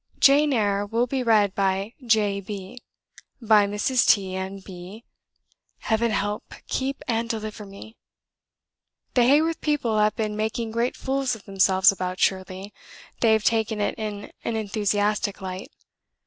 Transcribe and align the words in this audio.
"Jane 0.17 0.51
Eyre" 0.51 0.83
will 0.83 1.05
be 1.05 1.21
read 1.21 1.53
by 1.53 1.93
J 2.03 2.41
B, 2.43 2.81
by 3.39 3.67
Mrs. 3.67 4.07
T, 4.07 4.33
and 4.33 4.63
B. 4.63 5.03
Heaven 5.81 6.09
help, 6.09 6.55
keep, 6.67 7.03
and 7.07 7.29
deliver 7.29 7.67
me!"... 7.67 7.97
"The 9.13 9.25
Haworth 9.25 9.61
people 9.61 9.99
have 9.99 10.15
been 10.15 10.35
making 10.35 10.71
great 10.71 10.95
fools 10.95 11.35
of 11.35 11.45
themselves 11.45 11.91
about 11.91 12.19
Shirley; 12.19 12.73
they 13.19 13.33
have 13.33 13.43
taken 13.43 13.79
it 13.79 13.93
in 13.99 14.31
an 14.43 14.55
enthusiastic 14.55 15.39
light. 15.39 15.69